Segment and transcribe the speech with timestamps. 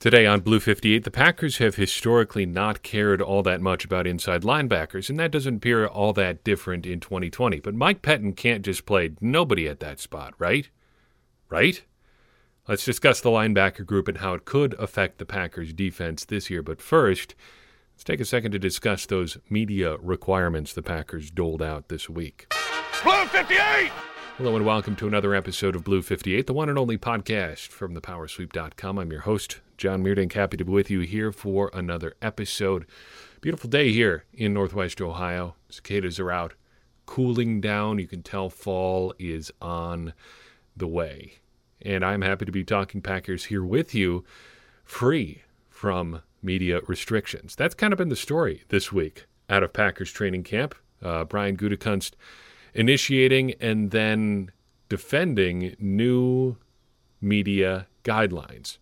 [0.00, 4.44] Today on Blue 58, the Packers have historically not cared all that much about inside
[4.44, 7.60] linebackers, and that doesn't appear all that different in 2020.
[7.60, 10.70] But Mike Pettine can't just play nobody at that spot, right?
[11.50, 11.84] Right?
[12.66, 16.62] Let's discuss the linebacker group and how it could affect the Packers' defense this year.
[16.62, 17.34] But first,
[17.92, 22.50] let's take a second to discuss those media requirements the Packers doled out this week.
[23.04, 23.92] Blue 58!
[24.38, 27.94] Hello and welcome to another episode of Blue 58, the one and only podcast from
[27.94, 28.98] thepowersweep.com.
[28.98, 30.34] I'm your host, John Meerdink.
[30.34, 32.84] Happy to be with you here for another episode.
[33.40, 35.54] Beautiful day here in Northwest Ohio.
[35.70, 36.52] Cicadas are out,
[37.06, 37.98] cooling down.
[37.98, 40.12] You can tell fall is on
[40.76, 41.38] the way.
[41.80, 44.22] And I'm happy to be talking Packers here with you,
[44.84, 47.56] free from media restrictions.
[47.56, 50.74] That's kind of been the story this week out of Packers training camp.
[51.02, 52.12] Uh, Brian Gutekunst
[52.74, 54.50] initiating and then
[54.90, 56.58] defending new
[57.22, 58.76] media guidelines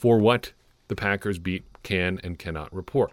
[0.00, 0.54] for what
[0.88, 3.12] the Packers beat can and cannot report.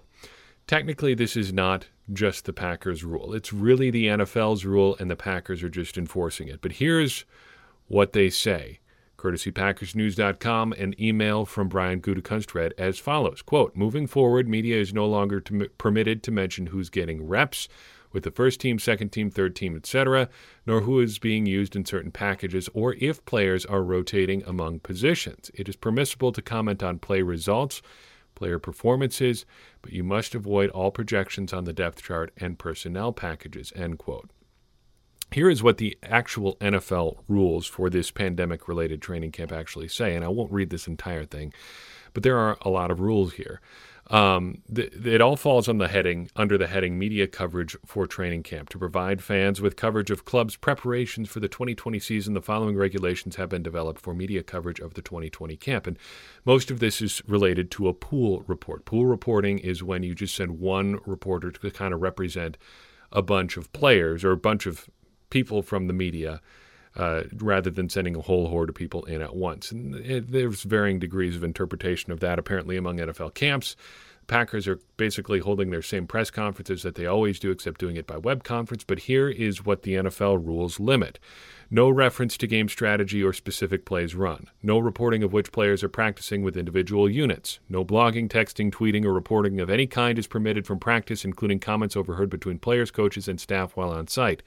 [0.68, 3.34] Technically, this is not just the Packers' rule.
[3.34, 6.62] It's really the NFL's rule, and the Packers are just enforcing it.
[6.62, 7.26] But here's
[7.90, 8.80] what they say.
[9.18, 14.94] Courtesy PackersNews.com, an email from Brian Gutekunst read as follows, quote, Moving forward, media is
[14.94, 17.68] no longer to, permitted to mention who's getting reps,
[18.18, 20.28] with the first team, second team, third team, etc.,
[20.66, 25.52] nor who is being used in certain packages or if players are rotating among positions.
[25.54, 27.84] It is permissible to comment on play results,
[28.34, 29.46] player performances,
[29.84, 33.72] but you must avoid all projections on the depth chart and personnel packages.
[33.76, 34.32] End quote.
[35.32, 40.16] Here is what the actual NFL rules for this pandemic related training camp actually say,
[40.16, 41.54] and I won't read this entire thing,
[42.16, 43.62] but there are a lot of rules here.
[44.10, 48.44] Um, th- it all falls on the heading under the heading media coverage for training
[48.44, 52.34] camp to provide fans with coverage of clubs' preparations for the 2020 season.
[52.34, 56.00] The following regulations have been developed for media coverage of the 2020 camp, and
[56.46, 58.86] most of this is related to a pool report.
[58.86, 62.58] Pool reporting is when you just send one reporter to kind of represent
[63.12, 64.90] a bunch of players or a bunch of
[65.30, 66.42] people from the media.
[66.98, 69.72] Uh, rather than sending a whole horde of people in at once.
[69.72, 73.76] And it, there's varying degrees of interpretation of that, apparently, among NFL camps.
[74.26, 78.08] Packers are basically holding their same press conferences that they always do, except doing it
[78.08, 78.84] by web conference.
[78.84, 81.20] But here is what the NFL rules limit
[81.70, 84.48] no reference to game strategy or specific plays run.
[84.64, 87.60] No reporting of which players are practicing with individual units.
[87.68, 91.98] No blogging, texting, tweeting, or reporting of any kind is permitted from practice, including comments
[91.98, 94.44] overheard between players, coaches, and staff while on site.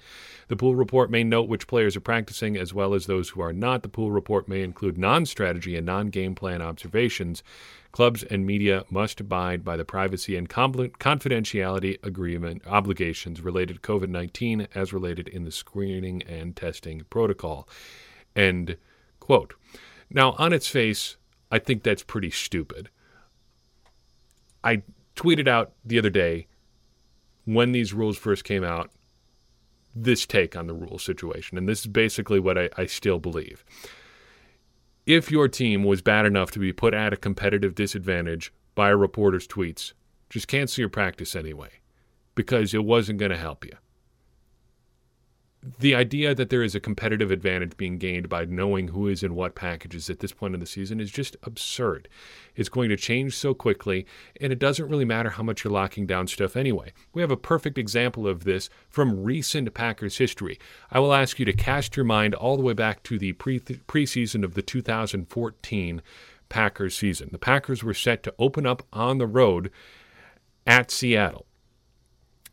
[0.48, 3.52] The pool report may note which players are practicing as well as those who are
[3.52, 3.82] not.
[3.82, 7.42] The pool report may include non strategy and non game plan observations.
[7.92, 14.08] Clubs and media must abide by the privacy and confidentiality agreement obligations related to COVID
[14.08, 17.69] 19 as related in the screening and testing protocol.
[18.34, 18.76] End
[19.19, 19.54] quote.
[20.09, 21.16] Now, on its face,
[21.50, 22.88] I think that's pretty stupid.
[24.62, 24.82] I
[25.16, 26.47] tweeted out the other day
[27.44, 28.91] when these rules first came out
[29.94, 33.65] this take on the rule situation, and this is basically what I, I still believe
[35.06, 38.97] if your team was bad enough to be put at a competitive disadvantage by a
[38.97, 39.93] reporter's tweets,
[40.28, 41.70] just cancel your practice anyway
[42.34, 43.72] because it wasn't going to help you
[45.78, 49.34] the idea that there is a competitive advantage being gained by knowing who is in
[49.34, 52.09] what packages at this point in the season is just absurd.
[52.56, 54.06] It's going to change so quickly,
[54.41, 56.94] and it doesn't really matter how much you're locking down stuff anyway.
[57.12, 60.59] We have a perfect example of this from recent Packers history.
[60.91, 63.60] I will ask you to cast your mind all the way back to the pre-
[63.60, 66.03] preseason of the 2014
[66.49, 67.28] Packers season.
[67.32, 69.70] The Packers were set to open up on the road
[70.66, 71.44] at Seattle.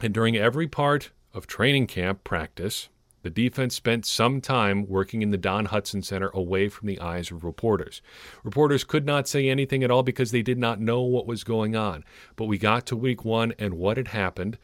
[0.01, 2.89] And during every part of training camp practice,
[3.27, 7.29] the defense spent some time working in the Don Hutson Center away from the eyes
[7.29, 8.01] of reporters.
[8.41, 11.75] Reporters could not say anything at all because they did not know what was going
[11.75, 12.05] on.
[12.37, 14.57] But we got to week one, and what had happened?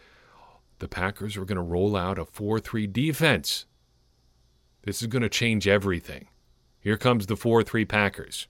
[0.79, 3.65] The Packers were going to roll out a 4 3 defense.
[4.83, 6.29] This is going to change everything.
[6.79, 8.47] Here comes the 4 3 Packers.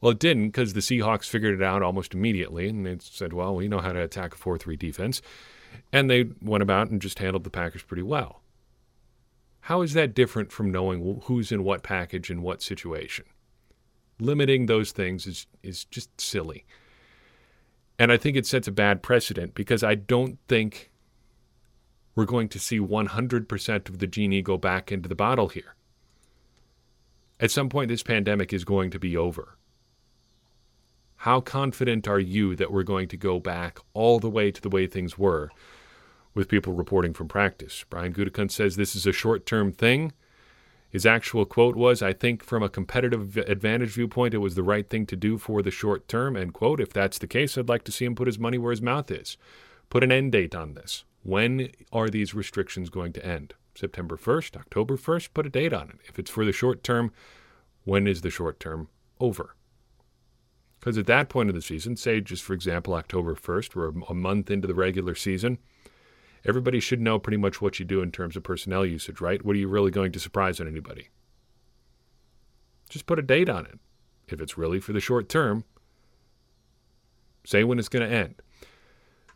[0.00, 3.54] Well, it didn't because the Seahawks figured it out almost immediately, and they said, well,
[3.54, 5.20] we know how to attack a 4 3 defense.
[5.92, 8.41] And they went about and just handled the Packers pretty well.
[9.66, 13.24] How is that different from knowing who's in what package in what situation?
[14.18, 16.64] Limiting those things is, is just silly.
[17.96, 20.90] And I think it sets a bad precedent because I don't think
[22.16, 25.76] we're going to see 100% of the genie go back into the bottle here.
[27.38, 29.56] At some point, this pandemic is going to be over.
[31.18, 34.68] How confident are you that we're going to go back all the way to the
[34.68, 35.50] way things were
[36.34, 37.84] with people reporting from practice.
[37.88, 40.12] Brian Gutekunst says this is a short term thing.
[40.88, 44.88] His actual quote was, I think from a competitive advantage viewpoint, it was the right
[44.88, 46.80] thing to do for the short term, end quote.
[46.80, 49.10] If that's the case, I'd like to see him put his money where his mouth
[49.10, 49.38] is.
[49.88, 51.04] Put an end date on this.
[51.22, 53.54] When are these restrictions going to end?
[53.74, 55.28] September 1st, October 1st?
[55.32, 55.96] Put a date on it.
[56.04, 57.10] If it's for the short term,
[57.84, 58.88] when is the short term
[59.18, 59.54] over?
[60.78, 64.14] Because at that point of the season, say just for example, October 1st, we're a
[64.14, 65.58] month into the regular season,
[66.44, 69.44] everybody should know pretty much what you do in terms of personnel usage, right?
[69.44, 71.08] What are you really going to surprise on anybody?
[72.88, 73.78] Just put a date on it.
[74.28, 75.64] If it's really for the short term,
[77.44, 78.36] say when it's going to end.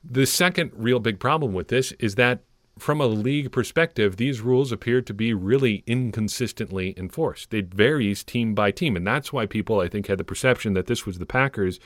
[0.03, 2.45] The second real big problem with this is that
[2.79, 7.53] from a league perspective, these rules appear to be really inconsistently enforced.
[7.55, 8.97] It varies team by team.
[8.97, 11.81] And that's why people, I think, had the perception that this was the Packers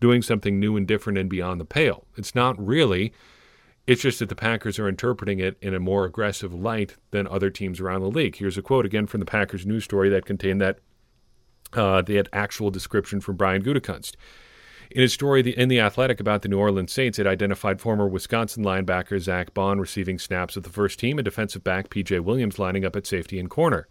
[0.00, 2.06] doing something new and different and beyond the pale.
[2.16, 3.12] It's not really.
[3.86, 7.50] It's just that the Packers are interpreting it in a more aggressive light than other
[7.50, 8.36] teams around the league.
[8.36, 10.78] Here's a quote again from the Packers news story that contained that
[11.72, 14.14] uh, the actual description from Brian Gutekunst.
[14.90, 18.64] In his story in The Athletic about the New Orleans Saints, it identified former Wisconsin
[18.64, 22.20] linebacker Zach Baun receiving snaps with the first team and defensive back P.J.
[22.20, 23.86] Williams lining up at safety and corner.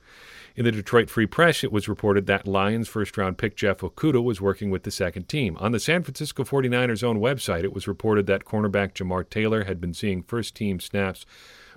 [0.55, 4.23] In the Detroit Free Press, it was reported that Lions first round pick Jeff Okudah
[4.23, 5.55] was working with the second team.
[5.57, 9.79] On the San Francisco 49ers' own website, it was reported that cornerback Jamar Taylor had
[9.79, 11.25] been seeing first team snaps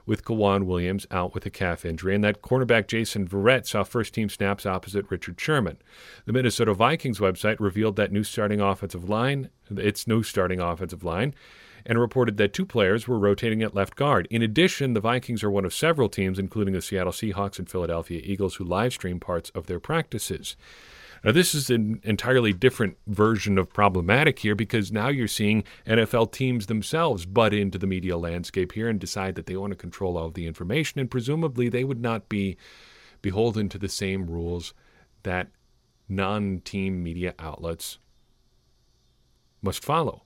[0.04, 4.14] with K'Waun Williams out with a calf injury, and that cornerback Jason Verrett saw first
[4.14, 5.78] team snaps opposite Richard Sherman.
[6.24, 11.34] The Minnesota Vikings website revealed that new starting offensive line, its new starting offensive line,
[11.86, 14.28] and reported that two players were rotating at left guard.
[14.30, 18.20] In addition, the Vikings are one of several teams, including the Seattle Seahawks and Philadelphia
[18.22, 20.56] Eagles, who live stream parts of their practices.
[21.24, 26.32] Now, this is an entirely different version of problematic here because now you're seeing NFL
[26.32, 30.18] teams themselves butt into the media landscape here and decide that they want to control
[30.18, 32.56] all of the information, and presumably they would not be
[33.20, 34.74] beholden to the same rules
[35.22, 35.48] that
[36.08, 37.98] non team media outlets
[39.62, 40.24] must follow.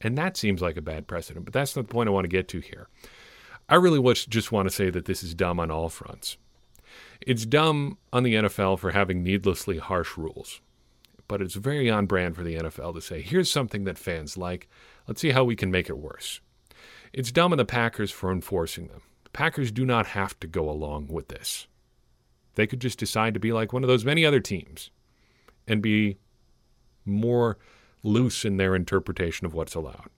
[0.00, 2.28] And that seems like a bad precedent, but that's not the point I want to
[2.28, 2.88] get to here.
[3.68, 6.36] I really just want to say that this is dumb on all fronts.
[7.20, 10.60] It's dumb on the NFL for having needlessly harsh rules,
[11.26, 14.68] but it's very on brand for the NFL to say, here's something that fans like.
[15.06, 16.40] Let's see how we can make it worse.
[17.12, 19.02] It's dumb on the Packers for enforcing them.
[19.24, 21.66] The Packers do not have to go along with this.
[22.54, 24.90] They could just decide to be like one of those many other teams
[25.66, 26.18] and be
[27.04, 27.58] more
[28.02, 30.10] loose in their interpretation of what's allowed.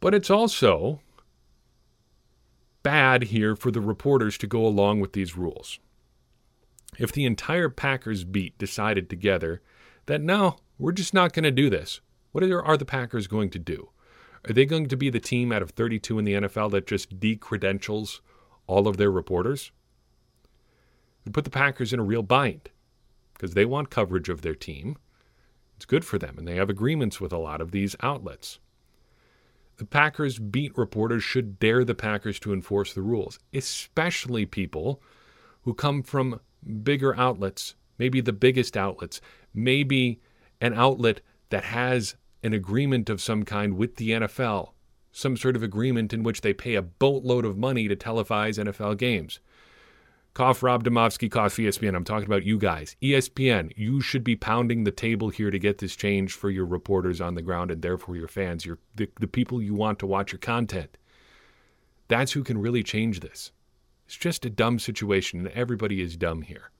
[0.00, 1.00] But it's also
[2.82, 5.78] bad here for the reporters to go along with these rules.
[6.98, 9.60] If the entire Packers beat decided together
[10.06, 12.00] that no, we're just not going to do this,
[12.32, 13.90] what are the Packers going to do?
[14.48, 17.18] Are they going to be the team out of 32 in the NFL that just
[17.18, 18.20] decredentials
[18.66, 19.72] all of their reporters?
[21.20, 22.70] It would put the Packers in a real bind
[23.34, 24.96] because they want coverage of their team.
[25.78, 28.58] It's good for them, and they have agreements with a lot of these outlets.
[29.76, 35.00] The Packers beat reporters should dare the Packers to enforce the rules, especially people
[35.62, 36.40] who come from
[36.82, 39.20] bigger outlets, maybe the biggest outlets,
[39.54, 40.20] maybe
[40.60, 41.20] an outlet
[41.50, 44.70] that has an agreement of some kind with the NFL,
[45.12, 48.98] some sort of agreement in which they pay a boatload of money to televise NFL
[48.98, 49.38] games.
[50.34, 51.96] Cough Rob Demovsky, Cough ESPN.
[51.96, 52.96] I'm talking about you guys.
[53.02, 57.20] ESPN, you should be pounding the table here to get this change for your reporters
[57.20, 60.32] on the ground and therefore your fans, your the, the people you want to watch
[60.32, 60.96] your content.
[62.06, 63.52] That's who can really change this.
[64.06, 66.70] It's just a dumb situation, and everybody is dumb here.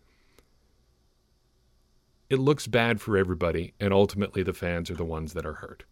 [2.31, 5.85] It looks bad for everybody, and ultimately the fans are the ones that are hurt.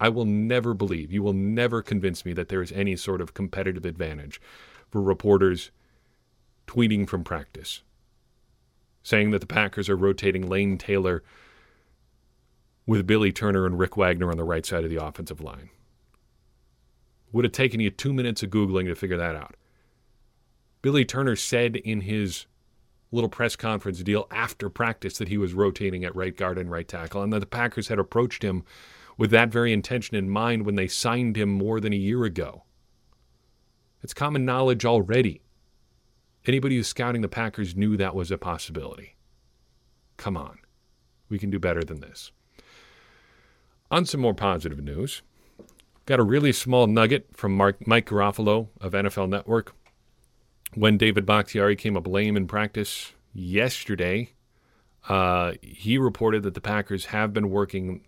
[0.00, 3.34] I will never believe, you will never convince me that there is any sort of
[3.34, 4.40] competitive advantage
[4.90, 5.70] for reporters
[6.66, 7.82] tweeting from practice,
[9.02, 11.22] saying that the Packers are rotating Lane Taylor
[12.86, 15.70] with Billy Turner and Rick Wagner on the right side of the offensive line.
[17.32, 19.56] Would have taken you two minutes of Googling to figure that out.
[20.82, 22.46] Billy Turner said in his
[23.12, 26.88] little press conference deal after practice that he was rotating at right guard and right
[26.88, 28.64] tackle, and that the Packers had approached him
[29.16, 32.64] with that very intention in mind when they signed him more than a year ago.
[34.02, 35.42] It's common knowledge already
[36.46, 39.16] Anybody who's scouting the Packers knew that was a possibility.
[40.16, 40.58] Come on.
[41.28, 42.32] We can do better than this.
[43.90, 45.22] On some more positive news,
[46.06, 49.74] got a really small nugget from Mark, Mike Garafolo of NFL Network.
[50.74, 54.32] When David Bakhtiari came up lame in practice yesterday,
[55.08, 58.02] uh, he reported that the Packers have been working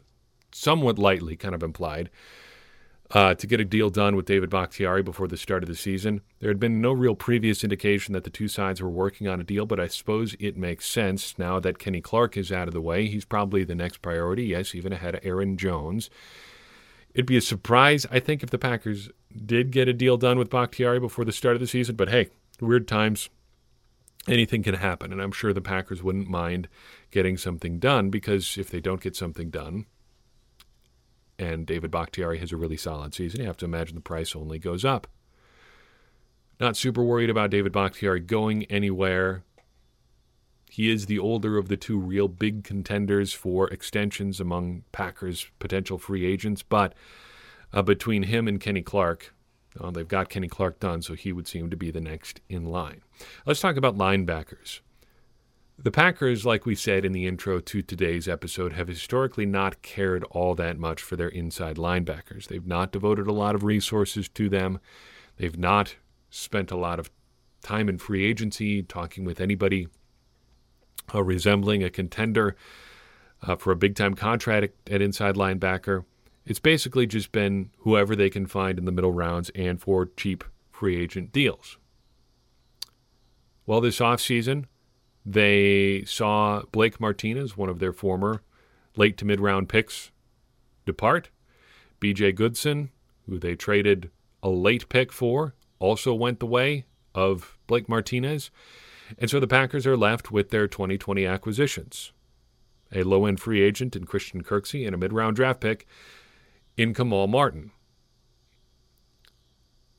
[0.53, 2.11] somewhat lightly, kind of implied,
[3.11, 6.23] uh, to get a deal done with David Bakhtiari before the start of the season.
[6.41, 9.45] There had been no real previous indication that the two sides were working on a
[9.45, 12.81] deal, but I suppose it makes sense now that Kenny Clark is out of the
[12.81, 13.07] way.
[13.07, 16.09] He's probably the next priority, yes, even ahead of Aaron Jones.
[17.15, 19.11] It'd be a surprise, I think, if the Packers
[19.45, 22.31] did get a deal done with Bakhtiari before the start of the season, but hey,
[22.61, 23.29] weird times.
[24.27, 26.67] Anything can happen, and I'm sure the Packers wouldn't mind
[27.11, 29.85] getting something done because if they don't get something done,
[31.39, 34.59] and David Bakhtiari has a really solid season, you have to imagine the price only
[34.59, 35.07] goes up.
[36.61, 39.43] Not super worried about David Bakhtiari going anywhere.
[40.71, 45.99] He is the older of the two real big contenders for extensions among Packers' potential
[45.99, 46.95] free agents, but
[47.73, 49.35] uh, between him and Kenny Clark,
[49.81, 52.65] uh, they've got Kenny Clark done, so he would seem to be the next in
[52.65, 53.03] line.
[53.47, 54.81] Let's talk about linebackers.
[55.77, 60.23] The Packers, like we said in the intro to today's episode, have historically not cared
[60.31, 62.47] all that much for their inside linebackers.
[62.47, 64.79] They've not devoted a lot of resources to them.
[65.37, 65.97] They've not
[66.31, 67.11] spent a lot of
[67.63, 69.89] time in free agency talking with anybody
[71.13, 72.55] uh, resembling a contender
[73.43, 76.05] uh, for a big time contract at inside linebacker.
[76.47, 80.45] It's basically just been whoever they can find in the middle rounds and for cheap
[80.71, 81.79] free agent deals.
[83.67, 84.67] Well, this offseason,
[85.25, 88.43] they saw Blake Martinez, one of their former
[88.97, 90.11] late to mid round picks,
[90.87, 91.31] depart.
[92.01, 92.91] BJ Goodson,
[93.27, 94.11] who they traded
[94.43, 98.51] a late pick for, also went the way of Blake Martinez.
[99.19, 102.13] And so the Packers are left with their 2020 acquisitions
[102.95, 105.87] a low end free agent in Christian Kirksey and a mid round draft pick
[106.77, 107.73] in Kamal Martin.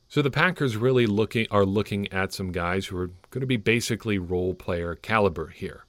[0.08, 3.56] So the Packers really looking are looking at some guys who are going to be
[3.56, 5.84] basically role player caliber here.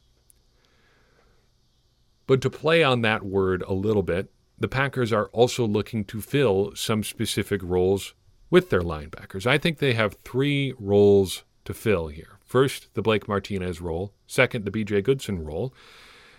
[2.25, 6.19] But to play on that word a little bit, the Packers are also looking to
[6.19, 8.15] fill some specific roles
[8.49, 9.45] with their linebackers.
[9.45, 12.39] I think they have three roles to fill here.
[12.43, 14.13] First, the Blake Martinez role.
[14.25, 15.73] Second, the BJ Goodson role.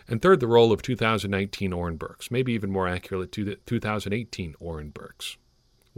[0.09, 4.55] And third, the role of 2019 Oren Burks, maybe even more accurate to the 2018
[4.59, 5.37] Oren Burks.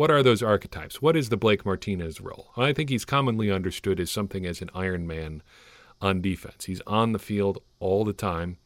[0.01, 1.03] What are those archetypes?
[1.03, 2.53] What is the Blake Martinez role?
[2.57, 5.43] I think he's commonly understood as something as an Iron Man
[6.01, 6.65] on defense.
[6.65, 8.57] He's on the field all the time.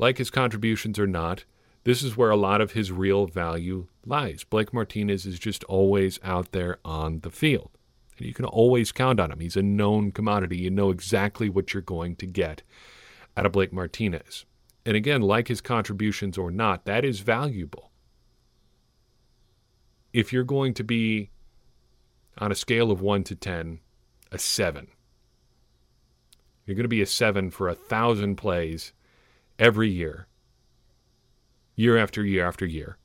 [0.00, 1.44] Like his contributions or not,
[1.84, 4.42] this is where a lot of his real value lies.
[4.42, 7.70] Blake Martinez is just always out there on the field.
[8.18, 9.38] And you can always count on him.
[9.38, 10.56] He's a known commodity.
[10.56, 12.64] You know exactly what you're going to get
[13.36, 14.44] out of Blake Martinez.
[14.84, 17.92] And again, like his contributions or not, that is valuable.
[20.12, 21.30] If you're going to be
[22.38, 23.80] on a scale of 1 to 10,
[24.32, 24.88] a 7,
[26.64, 28.92] you're going to be a 7 for a thousand plays
[29.58, 30.26] every year,
[31.74, 32.98] year after year after year.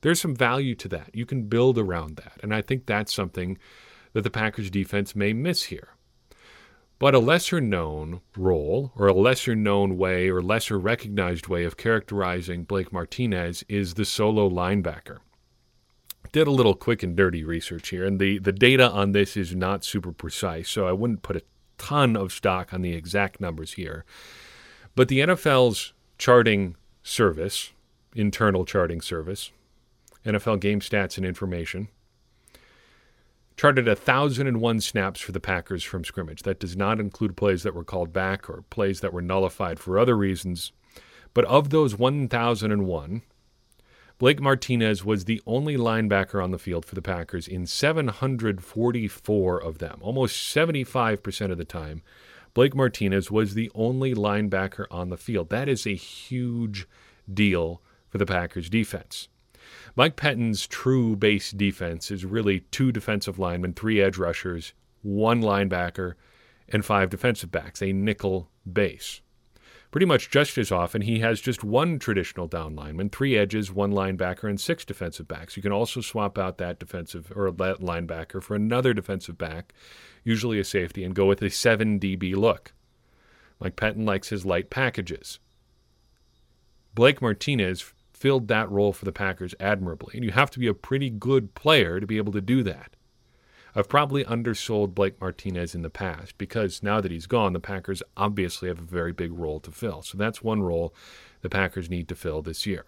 [0.00, 1.10] There's some value to that.
[1.14, 2.38] You can build around that.
[2.42, 3.56] And I think that's something
[4.12, 5.88] that the Packers defense may miss here.
[6.98, 11.76] But a lesser known role, or a lesser known way, or lesser recognized way of
[11.76, 15.18] characterizing Blake Martinez is the solo linebacker.
[16.32, 19.54] Did a little quick and dirty research here, and the, the data on this is
[19.54, 21.42] not super precise, so I wouldn't put a
[21.78, 24.04] ton of stock on the exact numbers here.
[24.96, 27.72] But the NFL's charting service,
[28.14, 29.52] internal charting service,
[30.24, 31.88] NFL game stats and information,
[33.56, 36.42] charted 1,001 snaps for the Packers from scrimmage.
[36.42, 39.98] That does not include plays that were called back or plays that were nullified for
[39.98, 40.72] other reasons.
[41.34, 43.22] But of those 1,001,
[44.18, 49.78] Blake Martinez was the only linebacker on the field for the Packers in 744 of
[49.78, 49.98] them.
[50.00, 52.00] Almost 75% of the time,
[52.54, 55.50] Blake Martinez was the only linebacker on the field.
[55.50, 56.86] That is a huge
[57.32, 59.28] deal for the Packers defense.
[59.96, 66.14] Mike Pettine's true base defense is really two defensive linemen, three edge rushers, one linebacker,
[66.68, 69.20] and five defensive backs, a nickel base.
[69.94, 73.92] Pretty much just as often, he has just one traditional down lineman, three edges, one
[73.92, 75.56] linebacker, and six defensive backs.
[75.56, 79.72] You can also swap out that defensive or that linebacker for another defensive back,
[80.24, 82.72] usually a safety, and go with a 7 DB look.
[83.60, 85.38] Mike Pettine likes his light packages.
[86.96, 90.14] Blake Martinez filled that role for the Packers admirably.
[90.16, 92.96] And you have to be a pretty good player to be able to do that.
[93.76, 98.02] I've probably undersold Blake Martinez in the past because now that he's gone, the Packers
[98.16, 100.02] obviously have a very big role to fill.
[100.02, 100.94] So that's one role
[101.42, 102.84] the Packers need to fill this year.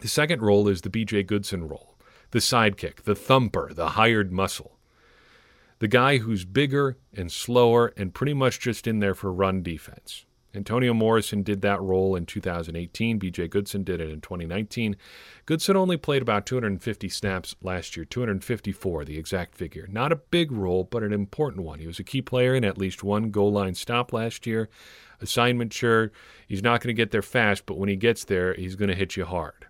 [0.00, 1.96] The second role is the BJ Goodson role,
[2.32, 4.78] the sidekick, the thumper, the hired muscle.
[5.78, 10.24] The guy who's bigger and slower and pretty much just in there for run defense.
[10.54, 13.20] Antonio Morrison did that role in 2018.
[13.20, 14.96] BJ Goodson did it in 2019.
[15.44, 19.86] Goodson only played about 250 snaps last year, 254, the exact figure.
[19.90, 21.78] Not a big role, but an important one.
[21.78, 24.68] He was a key player in at least one goal line stop last year.
[25.20, 26.12] Assignment, sure,
[26.46, 28.94] he's not going to get there fast, but when he gets there, he's going to
[28.94, 29.66] hit you hard.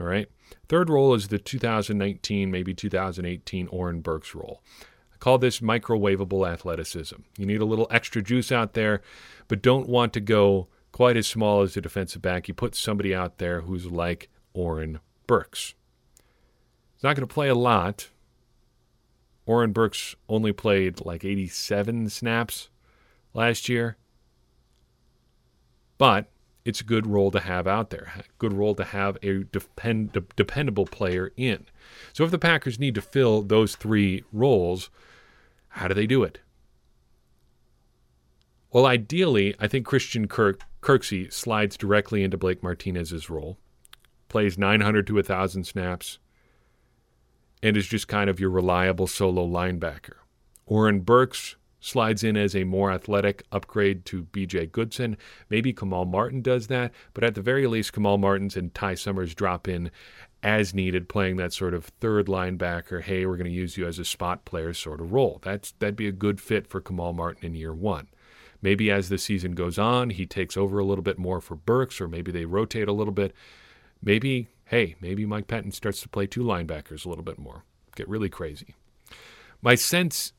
[0.00, 0.28] All right.
[0.68, 4.62] Third role is the 2019, maybe 2018 Oren Burks role.
[5.16, 7.16] I call this microwavable athleticism.
[7.38, 9.00] You need a little extra juice out there,
[9.48, 12.48] but don't want to go quite as small as a defensive back.
[12.48, 15.74] You put somebody out there who's like Oren Burks.
[16.94, 18.10] He's not going to play a lot.
[19.46, 22.68] Oren Burks only played like 87 snaps
[23.32, 23.96] last year.
[25.96, 26.30] But
[26.66, 30.84] it's a good role to have out there, good role to have a depend, dependable
[30.84, 31.64] player in.
[32.12, 34.90] So if the Packers need to fill those three roles,
[35.68, 36.40] how do they do it?
[38.72, 43.58] Well, ideally, I think Christian Kirk, Kirksey slides directly into Blake Martinez's role,
[44.28, 46.18] plays 900 to 1,000 snaps,
[47.62, 50.16] and is just kind of your reliable solo linebacker.
[50.66, 55.16] Oren Burks slides in as a more athletic upgrade to BJ Goodson.
[55.50, 59.34] Maybe Kamal Martin does that, but at the very least, Kamal Martins and Ty Summers
[59.34, 59.90] drop in
[60.42, 63.98] as needed, playing that sort of third linebacker, hey, we're going to use you as
[63.98, 65.40] a spot player sort of role.
[65.42, 68.08] That's that'd be a good fit for Kamal Martin in year one.
[68.62, 72.00] Maybe as the season goes on, he takes over a little bit more for Burks,
[72.00, 73.34] or maybe they rotate a little bit.
[74.02, 77.64] Maybe, hey, maybe Mike Pettine starts to play two linebackers a little bit more.
[77.96, 78.74] Get really crazy.
[79.62, 80.32] My sense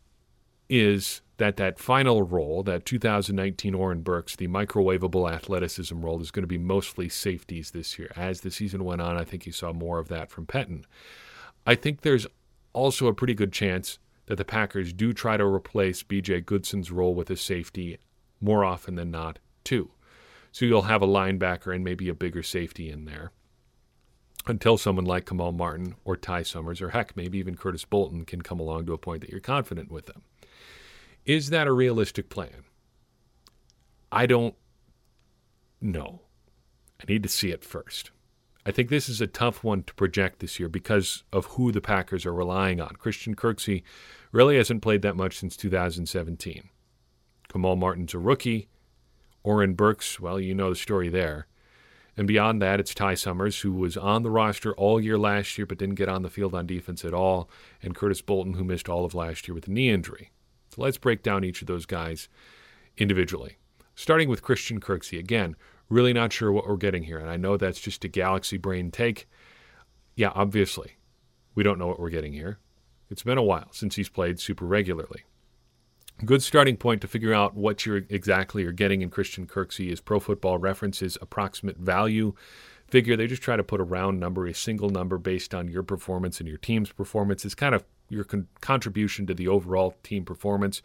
[0.70, 6.44] is that that final role, that 2019 Oren Burks, the microwavable athleticism role, is going
[6.44, 8.12] to be mostly safeties this year.
[8.16, 10.86] As the season went on, I think you saw more of that from Pettine.
[11.66, 12.26] I think there's
[12.74, 17.14] also a pretty good chance that the Packers do try to replace BJ Goodson's role
[17.14, 17.98] with a safety
[18.42, 19.92] more often than not, too.
[20.52, 23.32] So you'll have a linebacker and maybe a bigger safety in there
[24.48, 28.42] until someone like Kamal Martin or Ty Summers or heck, maybe even Curtis Bolton can
[28.42, 30.24] come along to a point that you're confident with them.
[31.28, 32.64] Is that a realistic plan?
[34.14, 34.56] I don't
[35.82, 36.22] know.
[37.02, 38.12] I need to see it first.
[38.66, 41.82] I think this is a tough one to project this year because of who the
[41.82, 42.96] Packers are relying on.
[42.96, 43.84] Christian Kirksey
[44.32, 46.70] really hasn't played that much since 2017.
[47.50, 48.70] Kamal Martin's a rookie.
[49.44, 51.48] Oren Burks, well, you know the story there.
[52.16, 55.68] And beyond that, it's Ty Summers, who was on the roster all year last year
[55.68, 57.50] but didn't get on the field on defense at all,
[57.84, 60.32] and Curtis Bolton, who missed all of last year with a knee injury.
[60.70, 62.30] So let's break down each of those guys
[62.98, 63.58] individually.
[63.96, 65.20] Starting with Christian Kirksey.
[65.20, 65.56] Again,
[65.90, 67.18] really not sure what we're getting here.
[67.18, 69.28] And I know that's just a galaxy brain take.
[70.16, 70.98] Yeah, obviously,
[71.56, 72.60] we don't know what we're getting here.
[73.10, 75.24] It's been a while since he's played super regularly.
[76.26, 80.02] Good starting point to figure out what you're exactly are getting in Christian Kirksey is
[80.02, 82.34] Pro Football References approximate value
[82.88, 83.16] figure.
[83.16, 86.40] They just try to put a round number, a single number based on your performance
[86.40, 87.46] and your team's performance.
[87.46, 90.82] It's kind of your con- contribution to the overall team performance.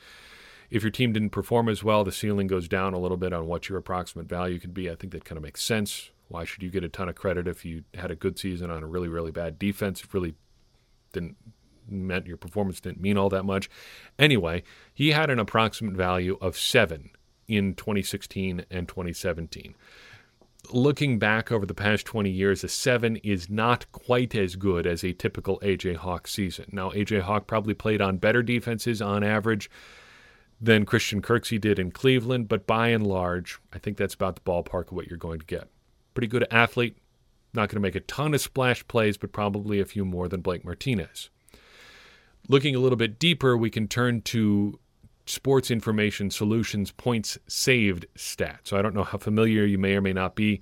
[0.71, 3.47] If your team didn't perform as well, the ceiling goes down a little bit on
[3.47, 4.91] what your approximate value could be.
[4.91, 6.11] I think that kind of makes sense.
[6.29, 8.83] Why should you get a ton of credit if you had a good season on
[8.83, 10.01] a really, really bad defense?
[10.01, 10.35] It really
[11.13, 11.37] didn't
[11.89, 13.69] meant your performance didn't mean all that much.
[14.19, 14.63] Anyway,
[14.95, 17.11] he had an approximate value of seven
[17.49, 19.75] in 2016 and 2017
[20.71, 25.03] looking back over the past 20 years, a 7 is not quite as good as
[25.03, 25.95] a typical A.J.
[25.95, 26.67] Hawk season.
[26.73, 27.21] Now, A.J.
[27.21, 29.71] Hawk probably played on better defenses on average
[30.61, 34.43] than Christian Kirksey did in Cleveland, but by and large, I think that's about the
[34.43, 35.69] ballpark of what you're going to get.
[36.15, 36.97] Pretty good athlete,
[37.53, 40.41] not going to make a ton of splash plays, but probably a few more than
[40.41, 41.31] Blake Martinez.
[42.49, 44.79] Looking a little bit deeper, we can turn to
[45.27, 48.61] Sports Information Solutions points saved stat.
[48.65, 50.61] So I don't know how familiar you may or may not be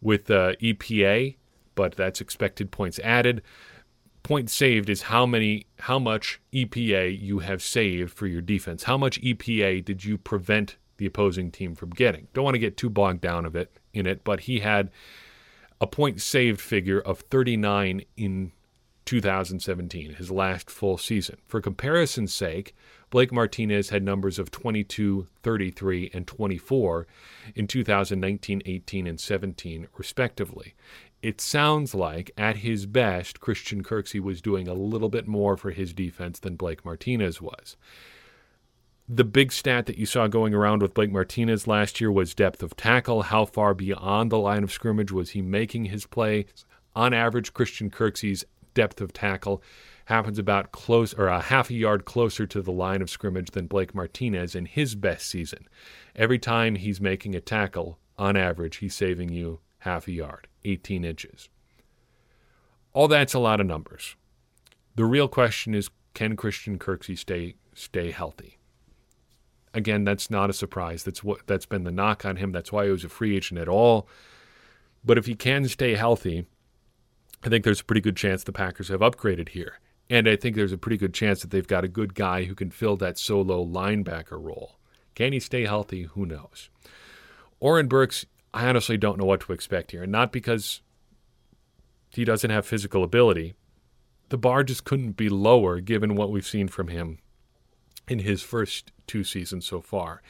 [0.00, 1.36] with uh, EPA,
[1.74, 3.42] but that's expected points added.
[4.22, 8.84] Points saved is how many, how much EPA you have saved for your defense.
[8.84, 12.28] How much EPA did you prevent the opposing team from getting?
[12.32, 14.90] Don't want to get too bogged down of it in it, but he had
[15.80, 18.52] a point saved figure of 39 in
[19.04, 21.36] 2017, his last full season.
[21.46, 22.74] For comparison's sake,
[23.14, 27.06] Blake Martinez had numbers of 22, 33, and 24
[27.54, 30.74] in 2019, 18, and 17, respectively.
[31.22, 35.70] It sounds like, at his best, Christian Kirksey was doing a little bit more for
[35.70, 37.76] his defense than Blake Martinez was.
[39.08, 42.64] The big stat that you saw going around with Blake Martinez last year was depth
[42.64, 43.22] of tackle.
[43.22, 46.46] How far beyond the line of scrimmage was he making his play?
[46.96, 49.62] On average, Christian Kirksey's depth of tackle
[50.06, 53.66] happens about close or a half a yard closer to the line of scrimmage than
[53.66, 55.66] Blake Martinez in his best season.
[56.14, 61.04] Every time he's making a tackle, on average, he's saving you half a yard, 18
[61.04, 61.48] inches.
[62.92, 64.16] All that's a lot of numbers.
[64.94, 68.58] The real question is can Christian Kirksey stay stay healthy?
[69.72, 71.02] Again, that's not a surprise.
[71.02, 72.52] That's what that's been the knock on him.
[72.52, 74.08] That's why he was a free agent at all.
[75.04, 76.46] But if he can stay healthy,
[77.42, 79.80] I think there's a pretty good chance the Packers have upgraded here.
[80.10, 82.54] And I think there's a pretty good chance that they've got a good guy who
[82.54, 84.76] can fill that solo linebacker role.
[85.14, 86.02] Can he stay healthy?
[86.02, 86.68] Who knows?
[87.60, 90.02] Oren Burks, I honestly don't know what to expect here.
[90.02, 90.82] And not because
[92.10, 93.54] he doesn't have physical ability.
[94.28, 97.18] The bar just couldn't be lower given what we've seen from him
[98.08, 100.22] in his first two seasons so far.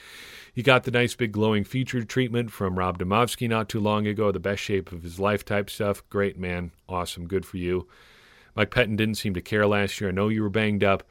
[0.53, 4.31] He got the nice big glowing feature treatment from Rob Demovsky not too long ago,
[4.31, 6.09] the best shape of his life type stuff.
[6.09, 6.71] Great, man.
[6.89, 7.27] Awesome.
[7.27, 7.89] Good for you.
[8.55, 10.11] Mike Pettine didn't seem to care last year.
[10.11, 11.03] I know you were banged up,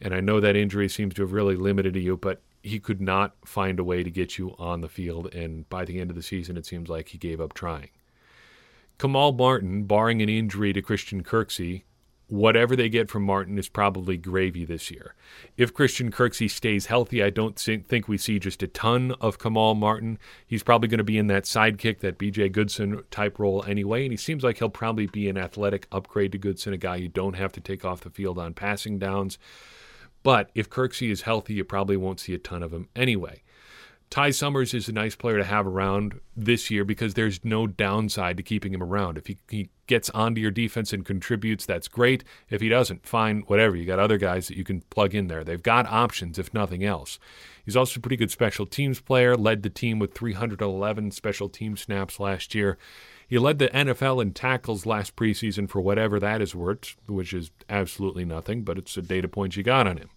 [0.00, 3.34] and I know that injury seems to have really limited you, but he could not
[3.44, 5.32] find a way to get you on the field.
[5.34, 7.90] And by the end of the season, it seems like he gave up trying.
[8.98, 11.82] Kamal Martin, barring an injury to Christian Kirksey,
[12.28, 15.14] whatever they get from Martin is probably gravy this year.
[15.56, 19.76] If Christian Kirksey stays healthy, I don't think we see just a ton of Kamal
[19.76, 20.18] Martin.
[20.44, 24.12] He's probably going to be in that sidekick, that BJ Goodson type role anyway, and
[24.12, 27.36] he seems like he'll probably be an athletic upgrade to Goodson, a guy you don't
[27.36, 29.38] have to take off the field on passing downs.
[30.24, 33.44] But if Kirksey is healthy, you probably won't see a ton of him anyway.
[34.08, 38.36] Ty Summers is a nice player to have around this year because there's no downside
[38.36, 39.18] to keeping him around.
[39.18, 42.22] If he, he gets onto your defense and contributes, that's great.
[42.48, 43.74] If he doesn't, fine, whatever.
[43.74, 45.42] You got other guys that you can plug in there.
[45.42, 47.18] They've got options, if nothing else.
[47.64, 51.76] He's also a pretty good special teams player, led the team with 311 special team
[51.76, 52.78] snaps last year.
[53.28, 57.50] He led the NFL in tackles last preseason for whatever that is worth, which is
[57.68, 60.10] absolutely nothing, but it's a data point you got on him.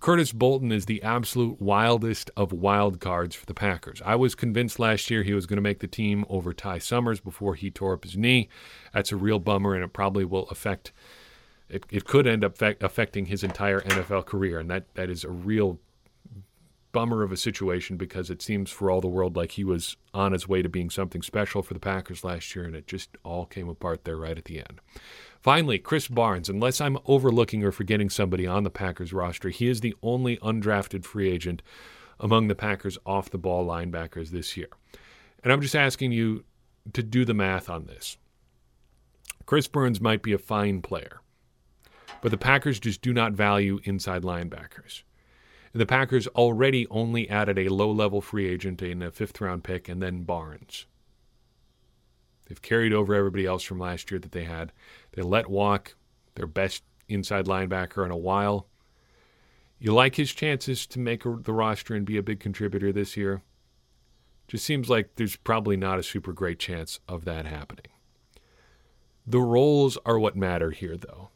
[0.00, 4.00] Curtis Bolton is the absolute wildest of wild cards for the Packers.
[4.04, 7.18] I was convinced last year he was going to make the team over Ty Summers
[7.18, 8.48] before he tore up his knee.
[8.94, 10.92] That's a real bummer, and it probably will affect.
[11.68, 15.30] It, it could end up affecting his entire NFL career, and that, that is a
[15.30, 15.80] real
[16.92, 20.32] bummer of a situation because it seems for all the world like he was on
[20.32, 23.46] his way to being something special for the Packers last year, and it just all
[23.46, 24.80] came apart there right at the end.
[25.40, 29.80] Finally, Krys Barnes, unless I'm overlooking or forgetting somebody on the Packers roster, he is
[29.80, 31.62] the only undrafted free agent
[32.18, 34.68] among the Packers off the ball linebackers this year.
[35.42, 36.44] And I'm just asking you
[36.92, 38.16] to do the math on this.
[39.46, 41.20] Krys Barnes might be a fine player,
[42.20, 45.02] but the Packers just do not value inside linebackers.
[45.72, 49.88] The Packers already only added a low level free agent in a fifth round pick
[49.88, 50.86] and then Barnes.
[52.48, 54.72] They've carried over everybody else from last year that they had.
[55.12, 55.94] They let walk
[56.34, 58.66] their best inside linebacker in a while.
[59.78, 63.42] You like his chances to make the roster and be a big contributor this year?
[64.48, 67.92] Just seems like there's probably not a super great chance of that happening.
[69.26, 71.28] The roles are what matter here, though.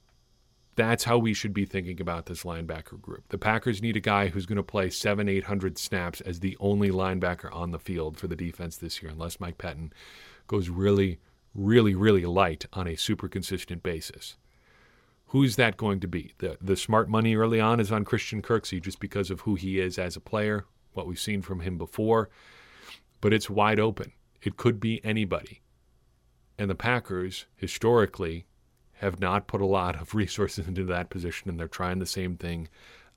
[0.74, 3.28] That's how we should be thinking about this linebacker group.
[3.28, 6.56] The Packers need a guy who's going to play seven, eight hundred snaps as the
[6.58, 9.92] only linebacker on the field for the defense this year, unless Mike Pettine
[10.52, 11.18] goes really,
[11.54, 14.36] really, really light on a super consistent basis.
[15.28, 16.34] Who's that going to be?
[16.38, 19.80] The the smart money early on is on Christian Kirksey just because of who he
[19.80, 22.28] is as a player, what we've seen from him before.
[23.22, 24.12] But it's wide open.
[24.42, 25.62] It could be anybody.
[26.58, 28.44] And the Packers, historically,
[28.96, 32.36] have not put a lot of resources into that position, and they're trying the same
[32.36, 32.68] thing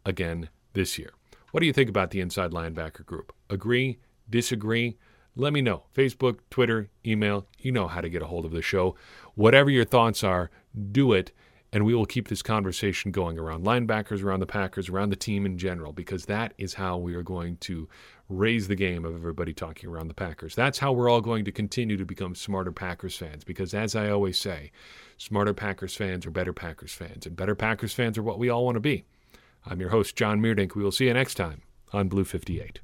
[0.05, 1.11] again this year.
[1.51, 3.33] What do you think about the inside linebacker group?
[3.49, 3.97] Agree?
[4.29, 4.95] Disagree?
[5.35, 5.83] Let me know.
[5.93, 8.95] Facebook, Twitter, email, you know how to get a hold of the show.
[9.35, 10.49] Whatever your thoughts are,
[10.91, 11.31] do it,
[11.73, 15.45] and we will keep this conversation going around linebackers, around the Packers, around the team
[15.45, 17.89] in general, because that is how we are going to
[18.29, 20.55] raise the game of everybody talking around the Packers.
[20.55, 24.09] That's how we're all going to continue to become smarter Packers fans, because as I
[24.09, 24.71] always say,
[25.17, 28.63] smarter Packers fans are better Packers fans, and better Packers fans are what we all
[28.63, 29.03] want to be.
[29.65, 30.75] I'm your host, John Meerdink.
[30.75, 32.79] We will see you next time on Blue 58.